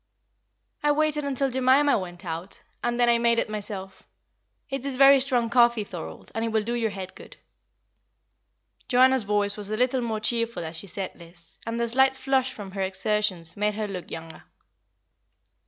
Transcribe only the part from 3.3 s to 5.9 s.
it myself. It is very strong coffee,